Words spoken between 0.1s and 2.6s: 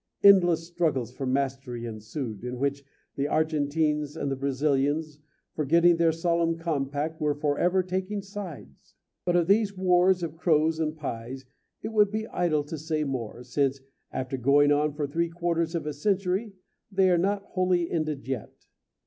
Endless struggles for mastery ensued, in